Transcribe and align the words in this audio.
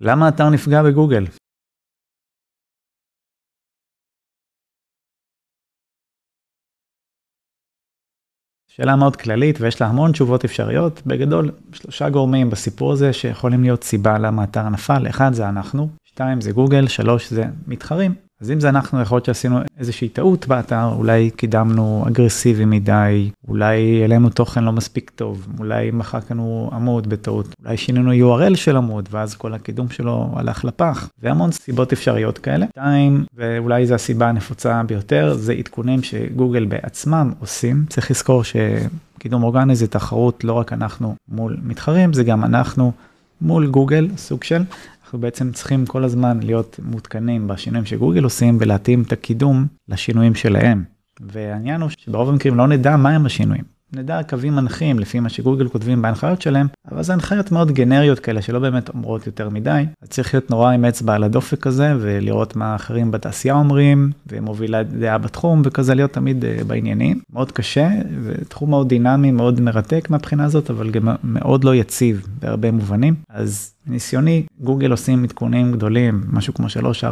למה 0.00 0.26
האתר 0.26 0.50
נפגע 0.50 0.82
בגוגל? 0.82 1.24
שאלה 8.76 8.96
מאוד 8.96 9.16
כללית 9.16 9.60
ויש 9.60 9.80
לה 9.80 9.86
המון 9.86 10.12
תשובות 10.12 10.44
אפשריות, 10.44 11.02
בגדול 11.06 11.50
שלושה 11.72 12.10
גורמים 12.10 12.50
בסיפור 12.50 12.92
הזה 12.92 13.12
שיכולים 13.12 13.62
להיות 13.62 13.84
סיבה 13.84 14.18
למה 14.18 14.42
האתר 14.42 14.68
נפל, 14.68 15.08
אחד 15.08 15.32
זה 15.32 15.48
אנחנו, 15.48 15.88
שתיים 16.04 16.40
זה 16.40 16.52
גוגל, 16.52 16.88
שלוש 16.88 17.30
זה 17.30 17.44
מתחרים. 17.66 18.25
אז 18.40 18.50
אם 18.50 18.60
זה 18.60 18.68
אנחנו 18.68 19.00
יכול 19.00 19.16
להיות 19.16 19.24
שעשינו 19.24 19.58
איזושהי 19.78 20.08
טעות 20.08 20.46
באתר, 20.46 20.88
אולי 20.92 21.30
קידמנו 21.30 22.04
אגרסיבי 22.08 22.64
מדי, 22.64 23.30
אולי 23.48 24.02
העלינו 24.02 24.30
תוכן 24.30 24.64
לא 24.64 24.72
מספיק 24.72 25.10
טוב, 25.10 25.46
אולי 25.58 25.90
מחקנו 25.90 26.70
עמוד 26.72 27.06
בטעות, 27.06 27.54
אולי 27.64 27.76
שינינו 27.76 28.12
URL 28.12 28.56
של 28.56 28.76
עמוד 28.76 29.08
ואז 29.12 29.34
כל 29.34 29.54
הקידום 29.54 29.90
שלו 29.90 30.30
הלך 30.36 30.64
לפח, 30.64 31.08
והמון 31.22 31.52
סיבות 31.52 31.92
אפשריות 31.92 32.38
כאלה. 32.38 32.66
שתיים, 32.70 33.24
ואולי 33.34 33.86
זו 33.86 33.94
הסיבה 33.94 34.28
הנפוצה 34.28 34.82
ביותר, 34.82 35.34
זה 35.34 35.52
עדכונים 35.52 36.02
שגוגל 36.02 36.64
בעצמם 36.64 37.32
עושים, 37.40 37.84
צריך 37.88 38.10
לזכור 38.10 38.42
שקידום 38.44 39.42
אורגני 39.42 39.76
זה 39.76 39.86
תחרות 39.86 40.44
לא 40.44 40.52
רק 40.52 40.72
אנחנו 40.72 41.14
מול 41.28 41.56
מתחרים, 41.62 42.12
זה 42.12 42.24
גם 42.24 42.44
אנחנו 42.44 42.92
מול 43.40 43.66
גוגל, 43.66 44.08
סוג 44.16 44.44
של. 44.44 44.62
אנחנו 45.06 45.20
בעצם 45.20 45.52
צריכים 45.52 45.86
כל 45.86 46.04
הזמן 46.04 46.40
להיות 46.42 46.80
מעודכנים 46.82 47.48
בשינויים 47.48 47.86
שגוגל 47.86 48.24
עושים 48.24 48.56
ולהתאים 48.60 49.02
את 49.02 49.12
הקידום 49.12 49.66
לשינויים 49.88 50.34
שלהם. 50.34 50.84
והעניין 51.20 51.80
הוא 51.80 51.90
שברוב 51.98 52.28
המקרים 52.28 52.54
לא 52.54 52.68
נדע 52.68 52.96
מהם 52.96 53.26
השינויים. 53.26 53.64
נדע 53.92 54.22
קווים 54.28 54.56
מנחים 54.56 54.98
לפי 54.98 55.20
מה 55.20 55.28
שגוגל 55.28 55.68
כותבים 55.68 56.02
בהנחיות 56.02 56.42
שלהם, 56.42 56.66
אבל 56.92 57.02
זה 57.02 57.12
הנחיות 57.12 57.52
מאוד 57.52 57.72
גנריות 57.72 58.18
כאלה 58.18 58.42
שלא 58.42 58.58
באמת 58.58 58.88
אומרות 58.88 59.26
יותר 59.26 59.48
מדי. 59.48 59.84
אז 60.02 60.08
צריך 60.08 60.34
להיות 60.34 60.50
נורא 60.50 60.72
עם 60.72 60.84
אצבע 60.84 61.14
על 61.14 61.24
הדופק 61.24 61.60
כזה 61.60 61.94
ולראות 62.00 62.56
מה 62.56 62.74
אחרים 62.76 63.10
בתעשייה 63.10 63.54
אומרים 63.54 64.10
ומובילה 64.26 64.82
דעה 64.82 65.18
בתחום 65.18 65.62
וכזה 65.64 65.94
להיות 65.94 66.12
תמיד 66.12 66.44
uh, 66.44 66.64
בעניינים. 66.64 67.20
מאוד 67.32 67.52
קשה 67.52 67.88
ותחום 68.22 68.70
מאוד 68.70 68.88
דינמי 68.88 69.30
מאוד 69.30 69.60
מרתק 69.60 70.10
מהבחינה 70.10 70.44
הזאת 70.44 70.70
אבל 70.70 70.90
גם 70.90 71.08
מאוד 71.24 71.64
לא 71.64 71.74
יציב 71.74 72.26
בהרבה 72.40 72.70
מובנים. 72.70 73.14
אז 73.28 73.75
ניסיוני 73.86 74.42
גוגל 74.60 74.90
עושים 74.90 75.24
עדכונים 75.24 75.72
גדולים 75.72 76.20
משהו 76.32 76.54
כמו 76.54 76.66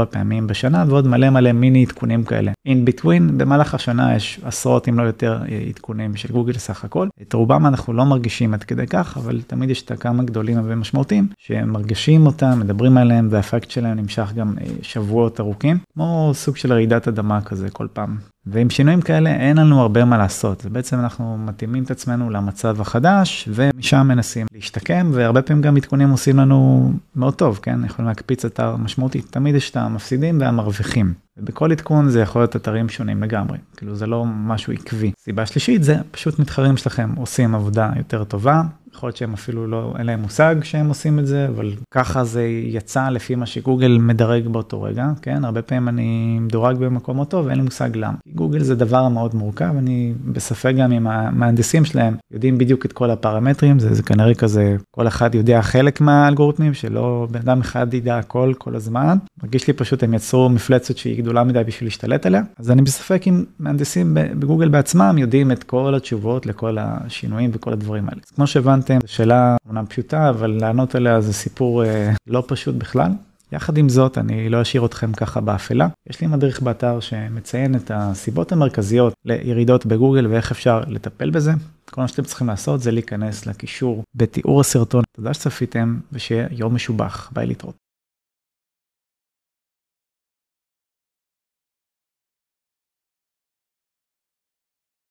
3-4 0.00 0.04
פעמים 0.04 0.46
בשנה 0.46 0.84
ועוד 0.88 1.06
מלא 1.06 1.30
מלא 1.30 1.52
מיני 1.52 1.84
עדכונים 1.84 2.24
כאלה. 2.24 2.52
in 2.68 2.90
between 2.90 3.32
במהלך 3.36 3.74
השנה 3.74 4.16
יש 4.16 4.40
עשרות 4.44 4.88
אם 4.88 4.98
לא 4.98 5.02
יותר 5.02 5.42
עדכונים 5.68 6.16
של 6.16 6.32
גוגל 6.32 6.52
סך 6.52 6.84
הכל. 6.84 7.08
את 7.22 7.32
רובם 7.32 7.66
אנחנו 7.66 7.92
לא 7.92 8.04
מרגישים 8.04 8.54
עד 8.54 8.64
כדי 8.64 8.86
כך 8.86 9.16
אבל 9.16 9.40
תמיד 9.46 9.70
יש 9.70 9.82
את 9.82 9.90
הכמה 9.90 10.22
גדולים 10.22 10.58
ומשמעותיים 10.64 11.28
שמרגישים 11.38 12.26
אותם 12.26 12.60
מדברים 12.60 12.96
עליהם 12.96 13.28
והאפקט 13.30 13.70
שלהם 13.70 13.98
נמשך 13.98 14.32
גם 14.34 14.54
שבועות 14.82 15.40
ארוכים 15.40 15.78
כמו 15.94 16.30
סוג 16.34 16.56
של 16.56 16.72
רעידת 16.72 17.08
אדמה 17.08 17.40
כזה 17.40 17.70
כל 17.70 17.86
פעם. 17.92 18.16
ועם 18.46 18.70
שינויים 18.70 19.00
כאלה 19.00 19.30
אין 19.30 19.56
לנו 19.56 19.80
הרבה 19.80 20.04
מה 20.04 20.18
לעשות, 20.18 20.66
בעצם 20.66 21.00
אנחנו 21.00 21.38
מתאימים 21.38 21.82
את 21.82 21.90
עצמנו 21.90 22.30
למצב 22.30 22.80
החדש 22.80 23.48
ומשם 23.52 24.06
מנסים 24.08 24.46
להשתקם 24.54 25.10
והרבה 25.12 25.42
פעמים 25.42 25.62
גם 25.62 25.76
עדכונים 25.76 26.10
עושים 26.10 26.36
לנו 26.36 26.92
מאוד 27.16 27.34
טוב, 27.34 27.58
כן, 27.62 27.84
יכולים 27.84 28.08
להקפיץ 28.08 28.44
אתר 28.44 28.76
משמעותי, 28.76 29.22
תמיד 29.22 29.54
יש 29.54 29.70
את 29.70 29.76
המפסידים 29.76 30.40
והמרוויחים. 30.40 31.14
ובכל 31.36 31.72
עדכון 31.72 32.08
זה 32.08 32.20
יכול 32.20 32.42
להיות 32.42 32.56
אתרים 32.56 32.88
שונים 32.88 33.22
לגמרי, 33.22 33.58
כאילו 33.76 33.94
זה 33.94 34.06
לא 34.06 34.24
משהו 34.26 34.72
עקבי. 34.72 35.12
סיבה 35.18 35.46
שלישית 35.46 35.84
זה 35.84 35.96
פשוט 36.10 36.38
מתחרים 36.38 36.76
שלכם 36.76 37.10
עושים 37.16 37.54
עבודה 37.54 37.90
יותר 37.96 38.24
טובה, 38.24 38.62
יכול 38.96 39.06
להיות 39.06 39.16
שהם 39.16 39.32
אפילו 39.32 39.66
לא, 39.66 39.94
אין 39.98 40.06
להם 40.06 40.20
מושג 40.20 40.56
שהם 40.62 40.88
עושים 40.88 41.18
את 41.18 41.26
זה, 41.26 41.48
אבל 41.48 41.72
ככה 41.90 42.24
זה 42.24 42.44
יצא 42.64 43.08
לפי 43.08 43.34
מה 43.34 43.46
שגוגל 43.46 43.98
מדרג 44.00 44.48
באותו 44.48 44.82
רגע, 44.82 45.06
כן? 45.22 45.44
הרבה 45.44 45.62
פעמים 45.62 45.88
אני 45.88 46.38
מדורג 46.40 46.76
במקום 46.76 47.18
אותו 47.18 47.44
ואין 47.44 47.58
לי 47.58 47.64
מושג 47.64 47.96
למה. 47.96 48.16
גוגל 48.34 48.60
זה 48.60 48.74
דבר 48.74 49.08
מאוד 49.08 49.34
מורכב, 49.34 49.74
אני 49.78 50.14
בספק 50.32 50.72
גם 50.78 50.92
אם 50.92 51.06
המהנדסים 51.06 51.84
שלהם 51.84 52.16
יודעים 52.30 52.58
בדיוק 52.58 52.86
את 52.86 52.92
כל 52.92 53.10
הפרמטרים, 53.10 53.78
זה, 53.78 53.94
זה 53.94 54.02
כנראה 54.02 54.34
כזה, 54.34 54.76
כל 54.90 55.08
אחד 55.08 55.34
יודע 55.34 55.62
חלק 55.62 56.00
מהאלגוריתמים, 56.00 56.74
שלא 56.74 57.26
בן 57.30 57.40
אדם 57.40 57.60
אחד 57.60 57.94
ידע 57.94 58.18
הכל 58.18 58.52
כל 58.58 58.76
הזמן. 58.76 59.18
מרגיש 59.42 59.66
לי 59.66 59.72
פשוט 59.72 60.02
הם 60.02 60.14
יצרו 60.14 60.48
מפלצת 60.48 60.96
שהיא 60.96 61.18
גדולה 61.22 61.44
מדי 61.44 61.62
בשביל 61.66 61.86
להשתלט 61.86 62.26
עליה, 62.26 62.42
אז 62.58 62.70
אני 62.70 62.82
בספק 62.82 63.22
אם 63.28 63.44
מהנדסים 63.58 64.16
בגוגל 64.38 64.68
בעצמם 64.68 65.18
יודעים 65.18 65.52
את 65.52 65.62
כל 65.62 65.94
התשובות 65.94 66.46
לכל 66.46 66.76
השינויים 66.80 67.50
וכל 67.52 67.72
הדברים 67.72 68.08
האלה. 68.08 68.20
כמו 68.34 68.46
שהבנתי, 68.46 68.85
שאלתם, 68.86 69.06
שאלה 69.06 69.56
אמנם 69.70 69.86
פשוטה, 69.86 70.30
אבל 70.30 70.58
לענות 70.60 70.94
עליה 70.94 71.20
זה 71.20 71.32
סיפור 71.32 71.84
אה, 71.84 72.12
לא 72.26 72.44
פשוט 72.46 72.74
בכלל. 72.74 73.10
יחד 73.52 73.78
עם 73.78 73.88
זאת, 73.88 74.18
אני 74.18 74.48
לא 74.48 74.62
אשאיר 74.62 74.86
אתכם 74.86 75.12
ככה 75.12 75.40
באפלה. 75.40 75.88
יש 76.10 76.20
לי 76.20 76.26
מדריך 76.26 76.62
באתר 76.62 77.00
שמציין 77.00 77.74
את 77.74 77.90
הסיבות 77.94 78.52
המרכזיות 78.52 79.14
לירידות 79.24 79.86
בגוגל 79.86 80.26
ואיך 80.26 80.50
אפשר 80.50 80.80
לטפל 80.86 81.30
בזה. 81.30 81.52
כל 81.90 82.00
מה 82.00 82.08
שאתם 82.08 82.22
צריכים 82.22 82.46
לעשות 82.46 82.80
זה 82.80 82.90
להיכנס 82.90 83.46
לקישור 83.46 84.02
בתיאור 84.14 84.60
הסרטון. 84.60 85.02
תודה 85.16 85.34
שצפיתם 85.34 85.98
ושיהיה 86.12 86.46
יום 86.50 86.74
משובח. 86.74 87.30
ביי 87.32 87.46
להתראות. 87.46 87.85